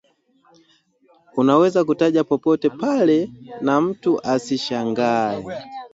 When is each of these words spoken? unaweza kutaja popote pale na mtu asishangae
unaweza 1.37 1.83
kutaja 1.85 2.23
popote 2.23 2.69
pale 2.69 3.29
na 3.61 3.81
mtu 3.81 4.21
asishangae 4.27 5.45